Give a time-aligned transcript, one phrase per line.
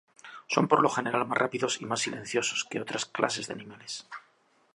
[0.53, 4.07] Son por lo general más rápidos y más silenciosos que otras clases de animales.